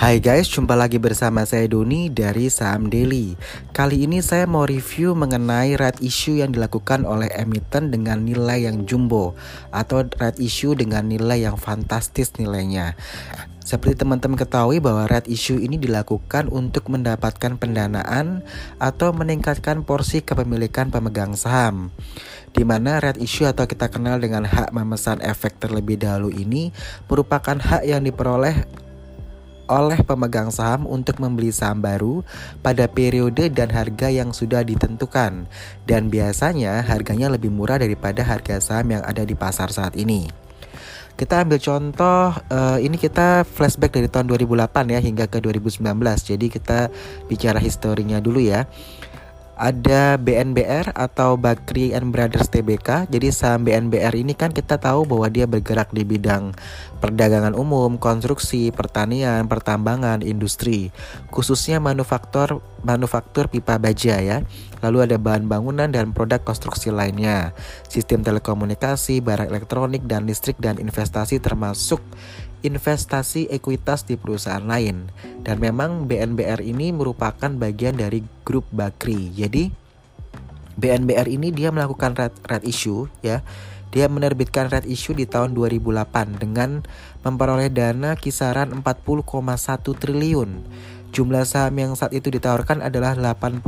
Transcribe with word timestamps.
Hai 0.00 0.16
guys, 0.16 0.48
jumpa 0.48 0.80
lagi 0.80 0.96
bersama 0.96 1.44
saya 1.44 1.68
Doni 1.68 2.08
dari 2.08 2.48
Saham 2.48 2.88
Daily. 2.88 3.36
Kali 3.76 4.08
ini 4.08 4.24
saya 4.24 4.48
mau 4.48 4.64
review 4.64 5.12
mengenai 5.12 5.76
red 5.76 6.00
issue 6.00 6.40
yang 6.40 6.56
dilakukan 6.56 7.04
oleh 7.04 7.28
emiten 7.36 7.92
dengan 7.92 8.24
nilai 8.24 8.64
yang 8.64 8.88
jumbo 8.88 9.36
atau 9.68 10.08
red 10.16 10.40
issue 10.40 10.72
dengan 10.72 11.04
nilai 11.04 11.44
yang 11.44 11.60
fantastis 11.60 12.32
nilainya. 12.40 12.96
Seperti 13.60 14.00
teman-teman 14.00 14.40
ketahui 14.40 14.80
bahwa 14.80 15.04
red 15.04 15.28
issue 15.28 15.60
ini 15.60 15.76
dilakukan 15.76 16.48
untuk 16.48 16.88
mendapatkan 16.88 17.60
pendanaan 17.60 18.40
atau 18.80 19.12
meningkatkan 19.12 19.84
porsi 19.84 20.24
kepemilikan 20.24 20.88
pemegang 20.88 21.36
saham. 21.36 21.92
Di 22.56 22.64
mana 22.64 23.04
red 23.04 23.20
issue 23.20 23.44
atau 23.44 23.68
kita 23.68 23.92
kenal 23.92 24.16
dengan 24.16 24.48
hak 24.48 24.72
memesan 24.72 25.20
efek 25.20 25.60
terlebih 25.60 26.00
dahulu 26.00 26.32
ini 26.32 26.72
merupakan 27.04 27.60
hak 27.60 27.84
yang 27.84 28.00
diperoleh 28.00 28.88
oleh 29.70 30.02
pemegang 30.02 30.50
saham 30.50 30.82
untuk 30.90 31.22
membeli 31.22 31.54
saham 31.54 31.78
baru 31.78 32.26
pada 32.58 32.90
periode 32.90 33.46
dan 33.54 33.70
harga 33.70 34.10
yang 34.10 34.34
sudah 34.34 34.66
ditentukan 34.66 35.46
dan 35.86 36.02
biasanya 36.10 36.82
harganya 36.82 37.30
lebih 37.30 37.54
murah 37.54 37.78
daripada 37.78 38.26
harga 38.26 38.58
saham 38.58 38.98
yang 38.98 39.02
ada 39.06 39.22
di 39.22 39.38
pasar 39.38 39.70
saat 39.70 39.94
ini. 39.94 40.26
Kita 41.14 41.44
ambil 41.44 41.60
contoh 41.60 42.32
uh, 42.32 42.78
ini 42.80 42.96
kita 42.96 43.44
flashback 43.44 43.92
dari 43.92 44.08
tahun 44.08 44.24
2008 44.34 44.88
ya 44.88 45.00
hingga 45.04 45.28
ke 45.28 45.38
2019. 45.44 45.84
Jadi 46.16 46.46
kita 46.48 46.88
bicara 47.28 47.60
historinya 47.60 48.18
dulu 48.24 48.40
ya 48.40 48.64
ada 49.60 50.16
BNBR 50.16 50.96
atau 50.96 51.36
Bakri 51.36 51.92
and 51.92 52.16
Brothers 52.16 52.48
TBK. 52.48 53.12
Jadi 53.12 53.28
saham 53.28 53.68
BNBR 53.68 54.16
ini 54.16 54.32
kan 54.32 54.56
kita 54.56 54.80
tahu 54.80 55.04
bahwa 55.04 55.28
dia 55.28 55.44
bergerak 55.44 55.92
di 55.92 56.00
bidang 56.00 56.56
perdagangan 57.04 57.52
umum, 57.52 58.00
konstruksi, 58.00 58.72
pertanian, 58.72 59.44
pertambangan, 59.52 60.24
industri, 60.24 60.88
khususnya 61.28 61.76
manufaktur 61.76 62.64
manufaktur 62.80 63.52
pipa 63.52 63.76
baja 63.76 64.16
ya. 64.16 64.40
Lalu 64.80 65.12
ada 65.12 65.20
bahan 65.20 65.44
bangunan 65.44 65.92
dan 65.92 66.16
produk 66.16 66.40
konstruksi 66.40 66.88
lainnya, 66.88 67.52
sistem 67.84 68.24
telekomunikasi, 68.24 69.20
barang 69.20 69.52
elektronik 69.52 70.08
dan 70.08 70.24
listrik 70.24 70.56
dan 70.56 70.80
investasi 70.80 71.36
termasuk 71.36 72.00
investasi 72.60 73.48
ekuitas 73.48 74.04
di 74.04 74.16
perusahaan 74.16 74.64
lain. 74.64 75.08
Dan 75.44 75.60
memang 75.60 76.06
BNBR 76.06 76.60
ini 76.64 76.92
merupakan 76.92 77.48
bagian 77.48 77.96
dari 77.96 78.24
grup 78.44 78.68
Bakri. 78.70 79.32
Jadi 79.32 79.72
BNBR 80.80 81.28
ini 81.28 81.52
dia 81.52 81.68
melakukan 81.68 82.16
red, 82.16 82.34
red 82.48 82.64
issue 82.64 83.08
ya. 83.20 83.44
Dia 83.90 84.06
menerbitkan 84.06 84.70
red 84.70 84.86
issue 84.86 85.18
di 85.18 85.26
tahun 85.26 85.50
2008 85.58 86.38
dengan 86.38 86.86
memperoleh 87.26 87.74
dana 87.74 88.14
kisaran 88.14 88.70
40,1 88.70 89.26
triliun 89.82 90.50
Jumlah 91.10 91.42
saham 91.42 91.74
yang 91.74 91.92
saat 91.98 92.14
itu 92.14 92.30
ditawarkan 92.30 92.86
adalah 92.86 93.18
80,24 93.18 93.66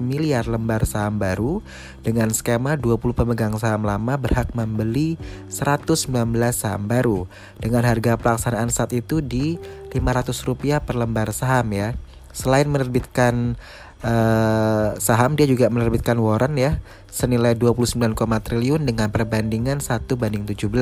miliar 0.00 0.48
lembar 0.48 0.88
saham 0.88 1.20
baru 1.20 1.60
dengan 2.00 2.32
skema 2.32 2.80
20 2.80 3.12
pemegang 3.12 3.52
saham 3.60 3.84
lama 3.84 4.16
berhak 4.16 4.56
membeli 4.56 5.20
119 5.52 6.08
saham 6.56 6.88
baru 6.88 7.28
dengan 7.60 7.84
harga 7.84 8.16
pelaksanaan 8.16 8.72
saat 8.72 8.96
itu 8.96 9.20
di 9.20 9.60
500 9.92 10.32
rupiah 10.48 10.80
per 10.80 10.96
lembar 10.96 11.36
saham 11.36 11.68
ya. 11.76 11.92
Selain 12.32 12.64
menerbitkan 12.64 13.60
uh, 14.00 14.96
saham 14.96 15.36
dia 15.36 15.44
juga 15.44 15.68
menerbitkan 15.68 16.16
warrant 16.16 16.56
ya 16.56 16.80
senilai 17.12 17.52
29, 17.60 18.16
triliun 18.16 18.88
dengan 18.88 19.12
perbandingan 19.12 19.84
1 19.84 20.08
banding 20.16 20.48
17 20.48 20.72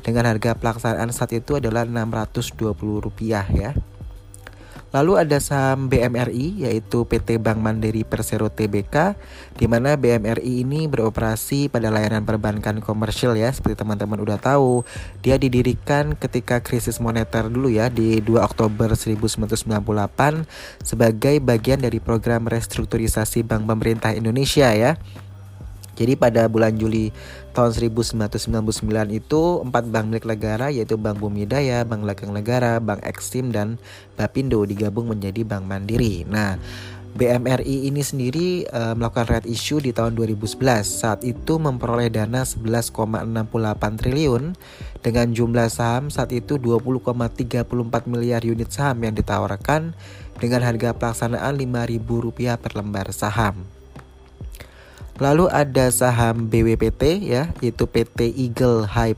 dengan 0.00 0.24
harga 0.32 0.56
pelaksanaan 0.56 1.12
saat 1.12 1.36
itu 1.36 1.60
adalah 1.60 1.84
620 1.84 2.72
rupiah 3.04 3.44
ya. 3.52 3.76
Lalu 4.92 5.24
ada 5.24 5.40
saham 5.40 5.88
BMRI 5.88 6.68
yaitu 6.68 7.08
PT 7.08 7.40
Bank 7.40 7.64
Mandiri 7.64 8.04
Persero 8.04 8.52
Tbk 8.52 9.16
di 9.56 9.64
mana 9.64 9.96
BMRI 9.96 10.68
ini 10.68 10.84
beroperasi 10.84 11.72
pada 11.72 11.88
layanan 11.88 12.28
perbankan 12.28 12.84
komersial 12.84 13.32
ya 13.32 13.48
seperti 13.48 13.80
teman-teman 13.80 14.20
udah 14.20 14.36
tahu. 14.36 14.84
Dia 15.24 15.40
didirikan 15.40 16.12
ketika 16.12 16.60
krisis 16.60 17.00
moneter 17.00 17.48
dulu 17.48 17.72
ya 17.72 17.88
di 17.88 18.20
2 18.20 18.36
Oktober 18.44 18.92
1998 18.92 20.84
sebagai 20.84 21.40
bagian 21.40 21.80
dari 21.80 21.96
program 21.96 22.44
restrukturisasi 22.44 23.48
Bank 23.48 23.64
Pemerintah 23.64 24.12
Indonesia 24.12 24.68
ya. 24.76 25.00
Jadi 25.92 26.16
pada 26.16 26.48
bulan 26.48 26.72
Juli 26.76 27.12
tahun 27.52 27.76
1999 27.76 29.12
itu 29.12 29.42
empat 29.60 29.84
bank 29.92 30.06
milik 30.08 30.24
negara 30.24 30.72
yaitu 30.72 30.96
Bank 30.96 31.20
Bumi 31.20 31.44
Daya, 31.44 31.84
Bank 31.84 32.08
Legang 32.08 32.32
Negara, 32.32 32.80
Bank 32.80 33.04
Eksim 33.04 33.52
dan 33.52 33.76
Bapindo 34.16 34.64
digabung 34.64 35.12
menjadi 35.12 35.44
Bank 35.44 35.68
Mandiri. 35.68 36.24
Nah, 36.24 36.56
BMRI 37.12 37.92
ini 37.92 38.00
sendiri 38.00 38.64
uh, 38.72 38.96
melakukan 38.96 39.28
red 39.28 39.44
issue 39.44 39.84
di 39.84 39.92
tahun 39.92 40.16
2011. 40.16 40.56
Saat 40.80 41.20
itu 41.28 41.60
memperoleh 41.60 42.08
dana 42.08 42.40
11,68 42.40 44.00
triliun 44.00 44.56
dengan 45.04 45.26
jumlah 45.28 45.68
saham 45.68 46.08
saat 46.08 46.32
itu 46.32 46.56
20,34 46.56 47.68
miliar 48.08 48.40
unit 48.48 48.72
saham 48.72 49.04
yang 49.04 49.12
ditawarkan 49.12 49.92
dengan 50.40 50.64
harga 50.64 50.96
pelaksanaan 50.96 51.60
Rp5.000 51.60 52.56
per 52.56 52.72
lembar 52.80 53.12
saham. 53.12 53.60
Lalu 55.22 55.46
ada 55.54 55.86
saham 55.94 56.50
BWPT 56.50 57.22
ya, 57.22 57.54
yaitu 57.62 57.86
PT 57.86 58.34
Eagle 58.34 58.90
High 58.90 59.14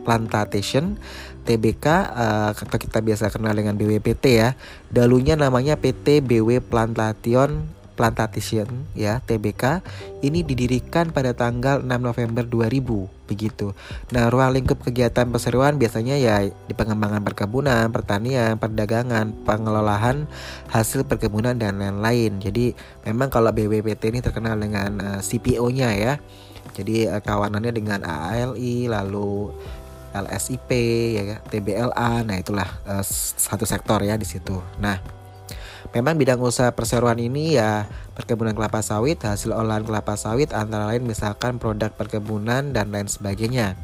Plantation 0.00 0.96
TBK 1.44 1.86
eh, 2.08 2.50
atau 2.56 2.78
kita 2.80 3.04
biasa 3.04 3.28
kenal 3.28 3.52
dengan 3.52 3.76
BWPT 3.76 4.24
ya. 4.40 4.56
Dahulunya 4.88 5.36
namanya 5.36 5.76
PT 5.76 6.24
BW 6.24 6.64
Plantation 6.64 7.68
Plantation 7.92 8.88
ya 8.96 9.20
TBK 9.22 9.84
ini 10.24 10.40
didirikan 10.40 11.12
pada 11.12 11.36
tanggal 11.36 11.84
6 11.84 11.88
November 11.88 12.44
2000 12.44 13.22
begitu. 13.32 13.72
Nah, 14.12 14.28
ruang 14.28 14.52
lingkup 14.52 14.84
kegiatan 14.84 15.24
perseroan 15.32 15.80
biasanya 15.80 16.20
ya 16.20 16.44
di 16.44 16.74
pengembangan 16.76 17.24
perkebunan, 17.24 17.88
pertanian, 17.88 18.60
perdagangan, 18.60 19.32
pengelolaan 19.48 20.28
hasil 20.68 21.08
perkebunan 21.08 21.56
dan 21.56 21.80
lain-lain. 21.80 22.36
Jadi 22.44 22.76
memang 23.08 23.32
kalau 23.32 23.48
BWPT 23.48 24.12
ini 24.12 24.20
terkenal 24.20 24.60
dengan 24.60 25.00
uh, 25.00 25.08
eh, 25.16 25.20
CPO-nya 25.24 25.88
ya. 25.96 26.14
Jadi 26.76 27.08
uh, 27.08 27.24
kawanannya 27.24 27.72
dengan 27.72 28.04
ALI 28.04 28.92
lalu 28.92 29.48
LSIP 30.12 30.70
ya 31.16 31.40
TBLA. 31.48 32.28
Nah, 32.28 32.36
itulah 32.36 32.68
uh, 32.84 33.04
satu 33.36 33.64
sektor 33.64 34.04
ya 34.04 34.20
di 34.20 34.28
situ. 34.28 34.60
Nah, 34.76 35.21
Memang 35.92 36.16
bidang 36.16 36.40
usaha 36.40 36.72
perseroan 36.72 37.20
ini 37.20 37.60
ya 37.60 37.84
perkebunan 38.16 38.56
kelapa 38.56 38.80
sawit, 38.80 39.20
hasil 39.20 39.52
olahan 39.52 39.84
kelapa 39.84 40.16
sawit 40.16 40.56
antara 40.56 40.88
lain 40.88 41.04
misalkan 41.04 41.60
produk 41.60 41.92
perkebunan 41.92 42.72
dan 42.72 42.88
lain 42.88 43.12
sebagainya. 43.12 43.76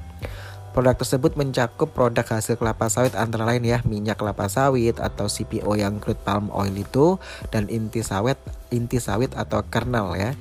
Produk 0.73 0.97
tersebut 0.97 1.37
mencakup 1.37 1.93
produk 1.93 2.25
hasil 2.25 2.57
kelapa 2.57 2.89
sawit 2.89 3.13
antara 3.13 3.45
lain 3.45 3.61
ya 3.61 3.85
minyak 3.85 4.17
kelapa 4.17 4.49
sawit 4.49 4.97
atau 4.97 5.29
CPO 5.29 5.69
yang 5.77 6.01
crude 6.01 6.21
palm 6.25 6.49
oil 6.49 6.73
itu 6.73 7.21
dan 7.53 7.69
inti 7.69 8.01
sawit 8.01 8.41
inti 8.73 8.97
sawit 9.05 9.37
atau 9.37 9.61
kernel 9.69 10.17
ya. 10.17 10.33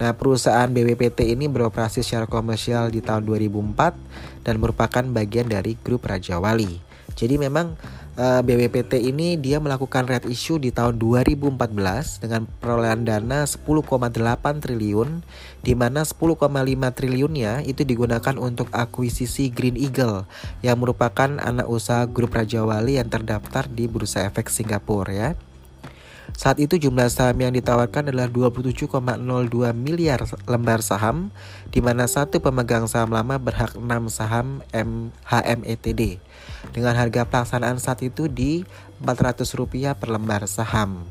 Nah, 0.00 0.14
perusahaan 0.16 0.70
BWPT 0.70 1.28
ini 1.28 1.50
beroperasi 1.50 2.00
secara 2.00 2.24
komersial 2.24 2.88
di 2.88 3.04
tahun 3.04 3.26
2004 3.26 4.46
dan 4.46 4.56
merupakan 4.56 5.04
bagian 5.10 5.50
dari 5.50 5.76
grup 5.76 6.06
Raja 6.06 6.40
Wali. 6.40 6.80
Jadi 7.12 7.36
memang 7.36 7.76
eh, 8.16 8.40
BWPT 8.40 8.98
ini 9.02 9.36
dia 9.36 9.60
melakukan 9.60 10.08
red 10.08 10.24
issue 10.26 10.56
di 10.56 10.72
tahun 10.72 10.96
2014 10.96 12.22
dengan 12.22 12.48
perolehan 12.58 13.04
dana 13.04 13.44
10,8 13.44 13.84
triliun 14.62 15.22
di 15.60 15.72
mana 15.76 16.06
10,5 16.06 16.40
triliunnya 16.96 17.66
itu 17.68 17.84
digunakan 17.84 18.34
untuk 18.40 18.72
akuisisi 18.72 19.52
Green 19.52 19.76
Eagle 19.76 20.24
yang 20.64 20.80
merupakan 20.80 21.36
anak 21.36 21.68
usaha 21.68 22.08
grup 22.08 22.32
Raja 22.32 22.64
Wali 22.64 22.96
yang 22.96 23.12
terdaftar 23.12 23.68
di 23.68 23.84
Bursa 23.84 24.24
Efek 24.24 24.48
Singapura 24.48 25.12
ya. 25.12 25.30
Saat 26.40 26.56
itu 26.56 26.80
jumlah 26.80 27.12
saham 27.12 27.36
yang 27.36 27.52
ditawarkan 27.52 28.08
adalah 28.08 28.24
27,02 28.32 28.96
miliar 29.76 30.24
lembar 30.48 30.80
saham, 30.80 31.28
di 31.68 31.84
mana 31.84 32.08
satu 32.08 32.40
pemegang 32.40 32.88
saham 32.88 33.12
lama 33.12 33.36
berhak 33.36 33.76
6 33.76 33.84
saham 34.08 34.64
MHMETD 34.72 36.16
dengan 36.72 36.96
harga 36.96 37.28
pelaksanaan 37.28 37.76
saat 37.76 38.00
itu 38.00 38.24
di 38.24 38.64
Rp400 39.04 39.92
per 40.00 40.08
lembar 40.08 40.48
saham. 40.48 41.04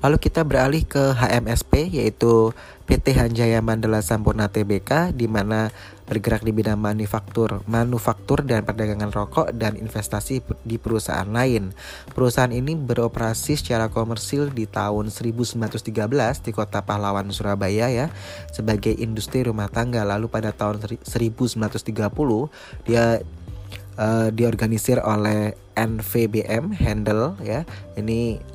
Lalu 0.00 0.16
kita 0.16 0.48
beralih 0.48 0.88
ke 0.88 1.12
HMSP 1.20 1.92
yaitu 2.00 2.56
PT 2.88 3.12
Hanjaya 3.20 3.60
Mandala 3.60 4.00
Sampurna 4.00 4.48
Tbk 4.48 5.12
di 5.12 5.28
mana 5.28 5.68
bergerak 6.04 6.44
di 6.44 6.52
bidang 6.52 6.76
manufaktur, 6.76 7.64
manufaktur 7.64 8.44
dan 8.44 8.64
perdagangan 8.68 9.08
rokok 9.08 9.56
dan 9.56 9.76
investasi 9.80 10.44
di 10.64 10.76
perusahaan 10.76 11.28
lain. 11.28 11.72
Perusahaan 12.12 12.52
ini 12.52 12.76
beroperasi 12.76 13.56
secara 13.56 13.88
komersil 13.88 14.52
di 14.52 14.68
tahun 14.68 15.08
1913 15.08 16.44
di 16.44 16.50
Kota 16.52 16.84
Pahlawan 16.84 17.32
Surabaya 17.32 17.88
ya 17.88 18.06
sebagai 18.52 18.92
industri 18.92 19.44
rumah 19.48 19.72
tangga. 19.72 20.04
Lalu 20.04 20.28
pada 20.28 20.52
tahun 20.52 20.84
1930 21.04 21.88
dia 22.84 23.24
uh, 23.96 24.28
diorganisir 24.28 25.00
oleh 25.00 25.56
NVBM 25.72 26.76
Handel 26.76 27.40
ya. 27.40 27.64
Ini 27.96 28.52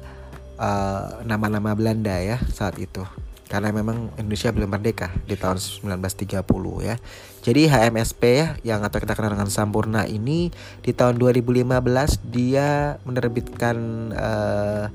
nama 0.59 1.23
nama-nama 1.23 1.71
Belanda 1.71 2.19
ya 2.19 2.35
saat 2.51 2.75
itu 2.83 3.07
karena 3.49 3.73
memang 3.73 4.13
Indonesia 4.21 4.53
belum 4.53 4.69
merdeka 4.69 5.09
di 5.25 5.33
tahun 5.33 5.57
1930 5.57 6.45
ya. 6.85 6.95
Jadi 7.39 7.71
HMSP 7.71 8.21
ya 8.35 8.47
yang 8.67 8.83
atau 8.83 8.99
kita 8.99 9.15
kenal 9.15 9.31
dengan 9.31 9.47
Sampurna 9.47 10.03
ini 10.03 10.51
di 10.83 10.91
tahun 10.91 11.15
2015 11.15 11.71
dia 12.27 12.99
menerbitkan 13.07 13.77
uh, 14.11 14.85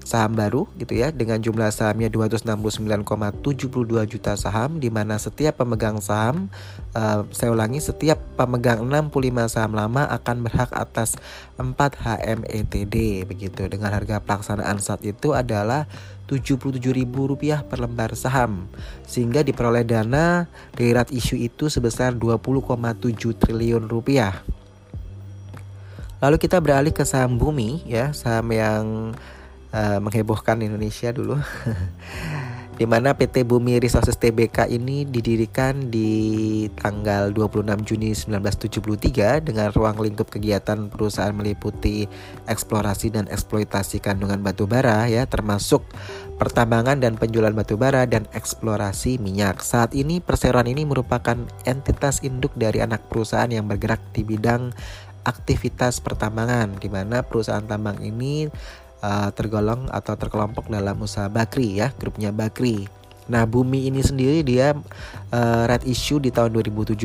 saham 0.00 0.34
baru 0.34 0.64
gitu 0.80 0.96
ya 0.96 1.12
dengan 1.12 1.38
jumlah 1.38 1.68
sahamnya 1.70 2.08
269,72 2.08 3.04
juta 4.08 4.32
saham 4.34 4.80
di 4.80 4.88
mana 4.88 5.20
setiap 5.20 5.60
pemegang 5.60 6.00
saham 6.00 6.48
uh, 6.96 7.22
saya 7.30 7.52
ulangi 7.52 7.78
setiap 7.78 8.18
pemegang 8.34 8.82
65 8.82 9.52
saham 9.52 9.72
lama 9.76 10.08
akan 10.08 10.36
berhak 10.46 10.72
atas 10.72 11.20
4 11.60 11.76
HMETD 11.76 13.28
begitu 13.28 13.68
dengan 13.68 13.92
harga 13.92 14.24
pelaksanaan 14.24 14.80
saat 14.80 15.04
itu 15.04 15.36
adalah 15.36 15.84
Rp77.000 16.30 17.66
per 17.66 17.78
lembar 17.82 18.14
saham 18.14 18.70
sehingga 19.02 19.42
diperoleh 19.42 19.82
dana 19.82 20.46
dari 20.70 20.94
rat 20.94 21.10
isu 21.10 21.34
itu 21.34 21.66
sebesar 21.66 22.14
20,7 22.14 23.34
triliun 23.34 23.90
rupiah. 23.90 24.38
Lalu 26.20 26.36
kita 26.38 26.62
beralih 26.62 26.94
ke 26.94 27.02
saham 27.02 27.40
bumi 27.40 27.82
ya, 27.88 28.14
saham 28.14 28.46
yang 28.54 28.84
uh, 29.74 29.98
menghebohkan 30.02 30.62
Indonesia 30.62 31.10
dulu. 31.10 31.38
di 32.80 32.88
mana 32.88 33.12
PT 33.12 33.44
Bumi 33.44 33.76
Resources 33.76 34.16
Tbk 34.16 34.64
ini 34.72 35.04
didirikan 35.04 35.92
di 35.92 36.64
tanggal 36.80 37.28
26 37.28 37.60
Juni 37.84 38.16
1973 38.16 39.44
dengan 39.44 39.68
ruang 39.68 40.00
lingkup 40.00 40.32
kegiatan 40.32 40.88
perusahaan 40.88 41.36
meliputi 41.36 42.08
eksplorasi 42.48 43.12
dan 43.12 43.28
eksploitasi 43.28 44.00
kandungan 44.00 44.40
batu 44.40 44.64
bara 44.64 45.04
ya 45.12 45.28
termasuk 45.28 45.84
pertambangan 46.40 47.04
dan 47.04 47.20
penjualan 47.20 47.52
batu 47.52 47.76
bara 47.76 48.08
dan 48.08 48.24
eksplorasi 48.32 49.20
minyak. 49.20 49.60
Saat 49.60 49.92
ini 49.92 50.24
perseroan 50.24 50.64
ini 50.64 50.88
merupakan 50.88 51.36
entitas 51.68 52.24
induk 52.24 52.56
dari 52.56 52.80
anak 52.80 53.04
perusahaan 53.12 53.52
yang 53.52 53.68
bergerak 53.68 54.00
di 54.16 54.24
bidang 54.24 54.72
aktivitas 55.20 56.00
pertambangan 56.00 56.80
di 56.80 56.88
mana 56.88 57.20
perusahaan 57.20 57.64
tambang 57.64 58.00
ini 58.00 58.48
uh, 59.02 59.30
tergolong 59.34 59.88
atau 59.90 60.14
terkelompok 60.16 60.68
dalam 60.68 61.00
usaha 61.00 61.28
Bakri 61.28 61.80
ya, 61.80 61.92
grupnya 61.96 62.32
Bakri. 62.32 63.00
Nah, 63.30 63.46
Bumi 63.46 63.86
ini 63.86 64.02
sendiri 64.02 64.42
dia 64.42 64.74
uh, 65.30 65.62
red 65.70 65.86
issue 65.86 66.18
di 66.18 66.34
tahun 66.34 66.50
2017 66.50 66.98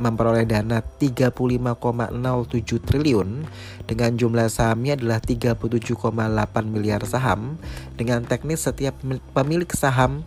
memperoleh 0.00 0.48
dana 0.48 0.80
35,07 0.80 2.80
triliun 2.80 3.44
dengan 3.84 4.10
jumlah 4.16 4.48
sahamnya 4.48 4.96
adalah 4.96 5.20
37,8 5.20 6.00
miliar 6.64 7.04
saham 7.04 7.60
dengan 7.92 8.24
teknis 8.24 8.64
setiap 8.64 8.96
pemilik 9.36 9.68
saham 9.76 10.24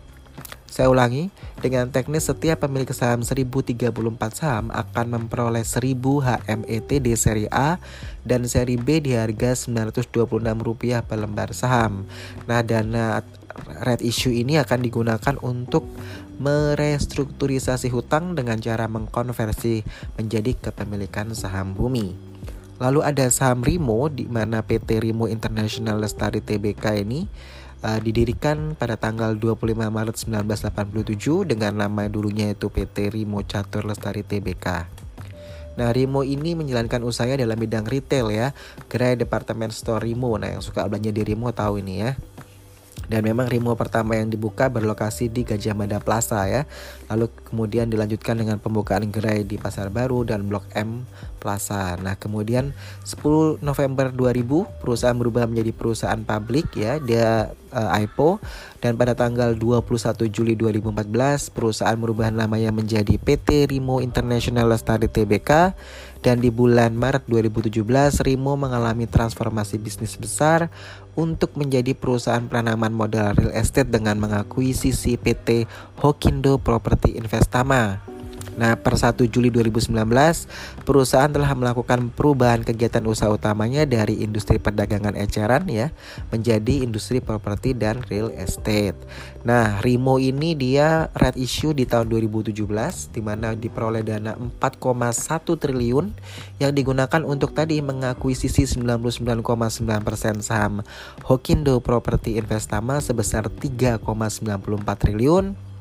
saya 0.74 0.90
ulangi, 0.90 1.30
dengan 1.62 1.86
teknis 1.86 2.26
setiap 2.26 2.66
pemilik 2.66 2.90
saham 2.90 3.22
1034 3.22 3.94
saham 4.34 4.74
akan 4.74 5.06
memperoleh 5.06 5.62
1000 5.62 5.94
HMET 6.02 6.90
di 6.98 7.14
seri 7.14 7.46
A 7.46 7.78
dan 8.26 8.42
seri 8.50 8.74
B 8.74 8.98
di 8.98 9.14
harga 9.14 9.54
Rp926 9.54 11.06
per 11.06 11.18
lembar 11.22 11.54
saham. 11.54 12.10
Nah, 12.50 12.66
dana 12.66 13.22
red 13.86 14.02
issue 14.02 14.34
ini 14.34 14.58
akan 14.58 14.82
digunakan 14.82 15.38
untuk 15.46 15.86
merestrukturisasi 16.42 17.94
hutang 17.94 18.34
dengan 18.34 18.58
cara 18.58 18.90
mengkonversi 18.90 19.86
menjadi 20.18 20.58
kepemilikan 20.58 21.38
saham 21.38 21.78
bumi. 21.78 22.34
Lalu 22.82 23.06
ada 23.06 23.30
saham 23.30 23.62
Rimo 23.62 24.10
di 24.10 24.26
mana 24.26 24.66
PT 24.66 24.98
Rimo 24.98 25.30
International 25.30 26.02
Lestari 26.02 26.42
Tbk 26.42 27.06
ini 27.06 27.30
uh, 27.84 28.00
didirikan 28.00 28.72
pada 28.72 28.96
tanggal 28.96 29.36
25 29.36 29.76
Maret 29.76 30.16
1987 30.16 31.44
dengan 31.44 31.84
nama 31.84 32.08
dulunya 32.08 32.56
itu 32.56 32.72
PT 32.72 33.12
Rimo 33.12 33.44
Catur 33.44 33.84
Lestari 33.84 34.24
Tbk. 34.24 34.88
Nah, 35.74 35.90
Rimo 35.90 36.22
ini 36.22 36.54
menjalankan 36.54 37.02
usahanya 37.02 37.44
dalam 37.44 37.58
bidang 37.58 37.84
retail 37.84 38.30
ya. 38.30 38.54
Gerai 38.88 39.18
departemen 39.18 39.74
store 39.74 40.06
Rimo. 40.06 40.32
Nah, 40.38 40.54
yang 40.54 40.62
suka 40.62 40.86
belanja 40.86 41.10
di 41.10 41.22
Rimo 41.26 41.50
tahu 41.50 41.82
ini 41.82 41.94
ya. 41.98 42.14
Dan 43.10 43.26
memang 43.26 43.50
Rimo 43.50 43.74
pertama 43.76 44.16
yang 44.16 44.30
dibuka 44.32 44.70
berlokasi 44.70 45.28
di 45.28 45.44
Gajah 45.44 45.74
Mada 45.76 45.98
Plaza 45.98 46.46
ya. 46.46 46.64
Lalu 47.10 47.28
kemudian 47.50 47.90
dilanjutkan 47.90 48.38
dengan 48.38 48.62
pembukaan 48.62 49.10
gerai 49.10 49.42
di 49.44 49.58
Pasar 49.58 49.90
Baru 49.90 50.22
dan 50.22 50.46
Blok 50.46 50.64
M 50.78 51.04
Plaza. 51.42 51.98
Nah, 52.00 52.16
kemudian 52.16 52.72
10 53.02 53.60
November 53.60 54.14
2000 54.14 54.80
perusahaan 54.80 55.18
berubah 55.18 55.50
menjadi 55.50 55.74
perusahaan 55.74 56.22
publik 56.22 56.70
ya. 56.78 57.02
Dia 57.02 57.52
uh, 57.74 57.90
IPO 57.98 58.38
dan 58.78 58.94
pada 58.94 59.18
tanggal 59.18 59.58
21 59.58 60.30
Juli 60.30 60.54
2014 60.54 61.50
perusahaan 61.50 61.98
merubah 61.98 62.30
namanya 62.30 62.70
menjadi 62.70 63.18
PT 63.18 63.74
Rimo 63.74 63.98
International 63.98 64.70
Lestari 64.70 65.10
Tbk 65.10 65.74
dan 66.22 66.40
di 66.40 66.48
bulan 66.48 66.94
Maret 66.94 67.26
2017 67.26 67.82
Rimo 68.24 68.54
mengalami 68.54 69.10
transformasi 69.10 69.76
bisnis 69.76 70.14
besar 70.14 70.72
untuk 71.18 71.52
menjadi 71.58 71.92
perusahaan 71.92 72.42
penanaman 72.46 72.94
modal 72.94 73.34
real 73.34 73.52
estate 73.52 73.90
dengan 73.90 74.16
mengakuisisi 74.22 75.18
PT 75.18 75.66
Hokindo 75.98 76.56
Property 76.62 77.18
Investama. 77.18 78.13
Nah, 78.54 78.78
per 78.78 78.94
1 78.94 79.26
Juli 79.26 79.50
2019, 79.50 79.90
perusahaan 80.86 81.30
telah 81.30 81.50
melakukan 81.58 82.10
perubahan 82.14 82.62
kegiatan 82.62 83.02
usaha 83.06 83.30
utamanya 83.30 83.82
dari 83.82 84.22
industri 84.22 84.62
perdagangan 84.62 85.18
eceran 85.18 85.66
ya 85.66 85.90
menjadi 86.30 86.86
industri 86.86 87.18
properti 87.18 87.74
dan 87.74 88.02
real 88.06 88.30
estate. 88.34 88.94
Nah, 89.42 89.82
Rimo 89.82 90.22
ini 90.22 90.54
dia 90.54 91.10
red 91.18 91.34
issue 91.36 91.74
di 91.74 91.84
tahun 91.84 92.08
2017 92.08 92.54
di 93.10 93.20
mana 93.20 93.52
diperoleh 93.52 94.06
dana 94.06 94.38
4,1 94.38 95.58
triliun 95.58 96.06
yang 96.62 96.72
digunakan 96.72 97.22
untuk 97.26 97.52
tadi 97.52 97.82
mengakuisisi 97.82 98.64
99,9% 98.80 100.40
saham 100.40 100.80
Hokindo 101.26 101.82
Property 101.82 102.38
Investama 102.38 103.02
sebesar 103.02 103.50
3,94 103.50 104.00
triliun 104.96 105.73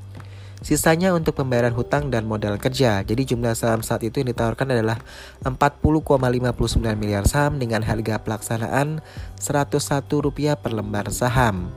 Sisanya 0.63 1.11
untuk 1.11 1.35
pembayaran 1.35 1.75
hutang 1.75 2.07
dan 2.07 2.23
modal 2.23 2.55
kerja. 2.55 3.03
Jadi 3.03 3.35
jumlah 3.35 3.51
saham 3.51 3.83
saat 3.83 3.99
itu 4.07 4.23
yang 4.23 4.31
ditawarkan 4.31 4.71
adalah 4.71 5.03
40,59 5.43 5.83
miliar 6.95 7.27
saham 7.27 7.59
dengan 7.59 7.83
harga 7.83 8.23
pelaksanaan 8.23 9.03
Rp101 9.43 10.55
per 10.55 10.71
lembar 10.71 11.11
saham. 11.11 11.67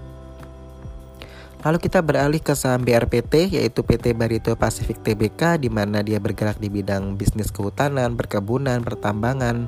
Lalu 1.66 1.82
kita 1.82 1.98
beralih 1.98 2.38
ke 2.38 2.54
saham 2.54 2.86
BRPT 2.86 3.58
yaitu 3.58 3.82
PT 3.82 4.14
Barito 4.14 4.54
Pacific 4.54 5.02
Tbk 5.02 5.58
di 5.58 5.66
mana 5.66 5.98
dia 6.06 6.22
bergerak 6.22 6.62
di 6.62 6.70
bidang 6.70 7.18
bisnis 7.18 7.50
kehutanan, 7.50 8.14
perkebunan, 8.14 8.86
pertambangan, 8.86 9.66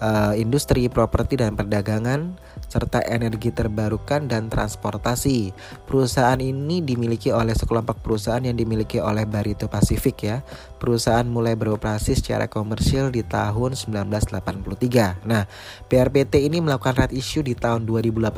uh, 0.00 0.34
industri, 0.34 0.86
properti 0.90 1.38
dan 1.38 1.54
perdagangan, 1.54 2.34
serta 2.66 3.02
energi 3.06 3.50
terbarukan 3.54 4.26
dan 4.26 4.50
transportasi. 4.50 5.52
Perusahaan 5.86 6.38
ini 6.38 6.82
dimiliki 6.82 7.30
oleh 7.30 7.54
sekelompok 7.54 8.02
perusahaan 8.02 8.42
yang 8.42 8.56
dimiliki 8.58 8.98
oleh 8.98 9.24
Barito 9.26 9.66
Pacific 9.70 10.16
ya. 10.22 10.42
Perusahaan 10.78 11.26
mulai 11.26 11.58
beroperasi 11.58 12.14
secara 12.14 12.46
komersial 12.46 13.10
di 13.10 13.26
tahun 13.26 13.74
1983. 13.74 15.26
Nah, 15.26 15.46
BRPT 15.90 16.46
ini 16.46 16.62
melakukan 16.62 16.94
red 17.06 17.12
issue 17.14 17.42
di 17.42 17.58
tahun 17.58 17.86
2018 17.86 18.30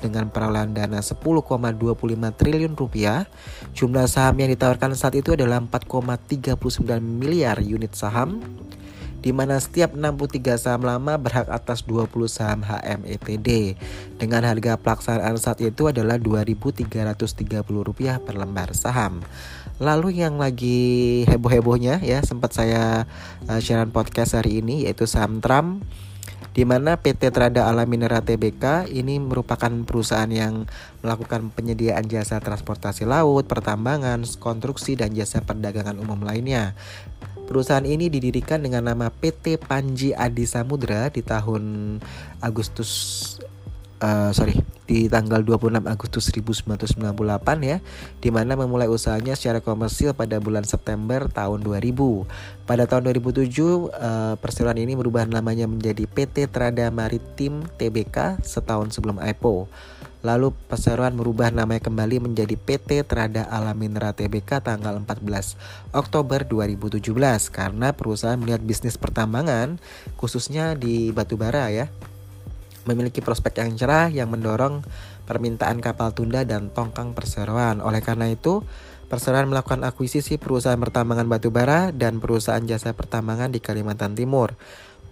dengan 0.00 0.28
perolehan 0.28 0.76
dana 0.76 1.00
10,25 1.00 1.20
triliun 2.36 2.74
rupiah. 2.76 3.24
Jumlah 3.72 4.06
saham 4.10 4.36
yang 4.40 4.50
ditawarkan 4.52 4.92
saat 4.92 5.16
itu 5.16 5.32
adalah 5.32 5.60
4,39 5.64 6.56
miliar 7.00 7.60
unit 7.62 7.96
saham 7.96 8.40
di 9.18 9.34
mana 9.34 9.58
setiap 9.58 9.98
63 9.98 10.58
saham 10.58 10.86
lama 10.86 11.18
berhak 11.18 11.50
atas 11.50 11.82
20 11.82 12.06
saham 12.30 12.62
HMETD 12.62 13.74
dengan 14.16 14.46
harga 14.46 14.78
pelaksanaan 14.78 15.34
saat 15.36 15.58
itu 15.62 15.90
adalah 15.90 16.16
Rp2.330 16.22 18.22
per 18.22 18.34
lembar 18.38 18.70
saham. 18.78 19.20
Lalu 19.78 20.22
yang 20.22 20.38
lagi 20.38 21.22
heboh-hebohnya 21.26 22.02
ya 22.02 22.22
sempat 22.22 22.54
saya 22.54 23.06
uh, 23.46 23.60
siaran 23.62 23.94
podcast 23.94 24.38
hari 24.38 24.62
ini 24.62 24.86
yaitu 24.86 25.06
saham 25.06 25.38
Trump 25.38 25.86
di 26.58 26.66
mana 26.66 26.98
PT 26.98 27.30
Trada 27.30 27.70
Alam 27.70 27.86
Mineral 27.86 28.26
Tbk 28.26 28.90
ini 28.90 29.22
merupakan 29.22 29.70
perusahaan 29.86 30.26
yang 30.26 30.66
melakukan 31.06 31.54
penyediaan 31.54 32.02
jasa 32.10 32.42
transportasi 32.42 33.06
laut, 33.06 33.46
pertambangan, 33.46 34.26
konstruksi, 34.42 34.98
dan 34.98 35.14
jasa 35.14 35.38
perdagangan 35.38 36.02
umum 36.02 36.18
lainnya. 36.26 36.74
Perusahaan 37.48 37.88
ini 37.88 38.12
didirikan 38.12 38.60
dengan 38.60 38.92
nama 38.92 39.08
PT 39.08 39.56
Panji 39.56 40.12
Adi 40.12 40.44
Samudra 40.44 41.08
di 41.08 41.24
tahun 41.24 41.96
Agustus 42.44 42.92
uh, 44.04 44.30
sorry 44.36 44.60
di 44.88 45.04
tanggal 45.08 45.44
26 45.44 45.84
Agustus 45.84 46.28
1998 46.32 47.00
ya 47.64 47.80
di 48.24 48.28
mana 48.32 48.56
memulai 48.56 48.88
usahanya 48.88 49.36
secara 49.36 49.60
komersil 49.60 50.16
pada 50.16 50.40
bulan 50.40 50.64
September 50.64 51.28
tahun 51.28 51.60
2000. 51.60 52.68
Pada 52.68 52.84
tahun 52.84 53.16
2007 53.16 53.48
uh, 53.48 54.36
perseroan 54.40 54.80
ini 54.80 54.96
merubah 54.96 55.24
namanya 55.24 55.64
menjadi 55.68 56.04
PT 56.04 56.52
Trada 56.52 56.88
Maritim 56.92 57.64
Tbk 57.80 58.44
setahun 58.44 58.92
sebelum 58.96 59.20
IPO. 59.20 59.68
Lalu 60.26 60.50
perseroan 60.66 61.14
merubah 61.14 61.54
namanya 61.54 61.78
kembali 61.78 62.26
menjadi 62.26 62.58
PT 62.58 63.06
Trada 63.06 63.46
Alam 63.46 63.78
Mineral 63.78 64.10
Tbk 64.18 64.58
tanggal 64.58 64.98
14 64.98 65.94
Oktober 65.94 66.42
2017 66.42 67.06
karena 67.54 67.94
perusahaan 67.94 68.34
melihat 68.34 68.58
bisnis 68.58 68.98
pertambangan 68.98 69.78
khususnya 70.18 70.74
di 70.74 71.14
batubara 71.14 71.70
ya 71.70 71.86
memiliki 72.88 73.20
prospek 73.20 73.62
yang 73.62 73.76
cerah 73.76 74.08
yang 74.08 74.32
mendorong 74.32 74.80
permintaan 75.28 75.84
kapal 75.84 76.10
tunda 76.16 76.42
dan 76.48 76.72
tongkang 76.72 77.12
perseroan. 77.12 77.84
Oleh 77.84 78.00
karena 78.00 78.32
itu, 78.32 78.64
perseroan 79.12 79.52
melakukan 79.52 79.84
akuisisi 79.84 80.40
perusahaan 80.40 80.80
pertambangan 80.80 81.28
batubara 81.28 81.92
dan 81.92 82.16
perusahaan 82.16 82.64
jasa 82.64 82.96
pertambangan 82.96 83.52
di 83.52 83.60
Kalimantan 83.60 84.16
Timur. 84.16 84.56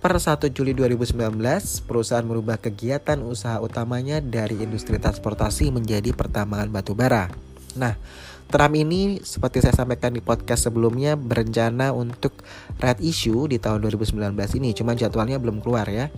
Per 0.06 0.22
1 0.22 0.54
Juli 0.54 0.70
2019, 0.70 1.82
perusahaan 1.82 2.22
merubah 2.22 2.62
kegiatan 2.62 3.18
usaha 3.26 3.58
utamanya 3.58 4.22
dari 4.22 4.54
industri 4.54 5.02
transportasi 5.02 5.74
menjadi 5.74 6.14
pertambangan 6.14 6.70
batubara. 6.70 7.26
Nah, 7.74 7.98
Trump 8.46 8.78
ini 8.78 9.18
seperti 9.26 9.58
saya 9.58 9.74
sampaikan 9.74 10.14
di 10.14 10.22
podcast 10.22 10.70
sebelumnya 10.70 11.18
berencana 11.18 11.90
untuk 11.90 12.46
red 12.78 13.02
issue 13.02 13.50
di 13.50 13.58
tahun 13.58 13.82
2019 13.82 14.22
ini, 14.62 14.70
cuma 14.70 14.94
jadwalnya 14.94 15.42
belum 15.42 15.58
keluar 15.58 15.90
ya. 15.90 16.14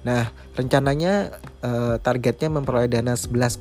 Nah, 0.00 0.32
rencananya 0.56 1.32
uh, 1.60 1.96
targetnya 2.00 2.48
memperoleh 2.52 2.88
dana 2.88 3.16
11,9 3.16 3.60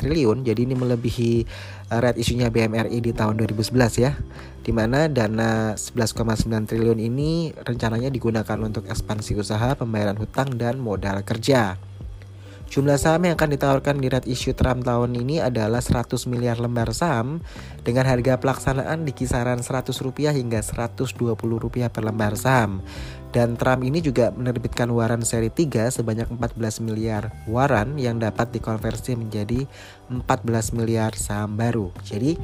triliun, 0.00 0.44
jadi 0.44 0.60
ini 0.64 0.74
melebihi 0.76 1.32
red 1.92 2.16
issue-nya 2.16 2.48
BMRI 2.48 3.00
di 3.04 3.12
tahun 3.12 3.36
2011 3.40 4.04
ya. 4.04 4.16
Di 4.64 4.72
mana 4.72 5.08
dana 5.12 5.76
11,9 5.76 6.68
triliun 6.68 7.00
ini 7.00 7.52
rencananya 7.52 8.08
digunakan 8.08 8.58
untuk 8.64 8.88
ekspansi 8.88 9.36
usaha, 9.36 9.76
pembayaran 9.76 10.16
hutang 10.16 10.56
dan 10.56 10.80
modal 10.80 11.20
kerja. 11.24 11.76
Jumlah 12.72 12.96
saham 12.96 13.28
yang 13.28 13.36
akan 13.36 13.52
ditawarkan 13.52 14.00
di 14.00 14.08
red 14.08 14.24
issue 14.24 14.56
Trump 14.56 14.80
tahun 14.88 15.12
ini 15.12 15.44
adalah 15.44 15.84
100 15.84 16.08
miliar 16.24 16.56
lembar 16.56 16.88
saham 16.96 17.44
dengan 17.84 18.08
harga 18.08 18.40
pelaksanaan 18.40 19.04
di 19.04 19.12
kisaran 19.12 19.60
100 19.60 19.92
rupiah 20.00 20.32
hingga 20.32 20.64
120 20.64 21.36
rupiah 21.36 21.92
per 21.92 22.00
lembar 22.00 22.32
saham. 22.32 22.80
Dan 23.28 23.60
Trump 23.60 23.84
ini 23.84 24.00
juga 24.00 24.32
menerbitkan 24.32 24.88
waran 24.88 25.20
seri 25.20 25.52
3 25.52 25.92
sebanyak 25.92 26.32
14 26.32 26.80
miliar 26.80 27.28
waran 27.44 28.00
yang 28.00 28.16
dapat 28.16 28.56
dikonversi 28.56 29.20
menjadi 29.20 29.68
14 30.08 30.72
miliar 30.72 31.12
saham 31.12 31.60
baru. 31.60 31.92
Jadi 32.08 32.40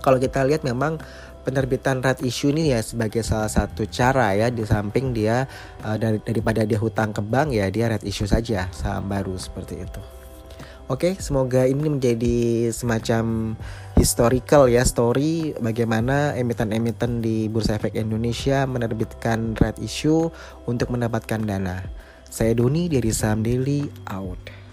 kalau 0.00 0.16
kita 0.16 0.48
lihat 0.48 0.64
memang 0.64 0.96
penerbitan 1.46 2.02
red 2.02 2.18
issue 2.26 2.50
ini 2.50 2.74
ya 2.74 2.82
sebagai 2.82 3.22
salah 3.22 3.46
satu 3.46 3.86
cara 3.86 4.34
ya 4.34 4.50
di 4.50 4.66
samping 4.66 5.14
dia 5.14 5.46
uh, 5.86 5.94
dari, 5.94 6.18
daripada 6.18 6.66
dia 6.66 6.82
hutang 6.82 7.14
ke 7.14 7.22
bank 7.22 7.54
ya 7.54 7.70
dia 7.70 7.86
red 7.86 8.02
issue 8.02 8.26
saja 8.26 8.66
saham 8.74 9.06
baru 9.06 9.38
seperti 9.38 9.86
itu. 9.86 10.02
Oke, 10.86 11.18
semoga 11.18 11.66
ini 11.66 11.98
menjadi 11.98 12.70
semacam 12.70 13.54
historical 13.98 14.70
ya 14.70 14.86
story 14.86 15.50
bagaimana 15.58 16.38
emiten-emiten 16.38 17.18
di 17.18 17.50
Bursa 17.50 17.74
Efek 17.74 17.98
Indonesia 17.98 18.62
menerbitkan 18.70 19.58
red 19.58 19.82
issue 19.82 20.30
untuk 20.66 20.94
mendapatkan 20.94 21.42
dana. 21.42 21.82
Saya 22.30 22.54
Doni 22.54 22.86
dari 22.86 23.10
Saham 23.10 23.42
Daily 23.42 23.86
out. 24.06 24.65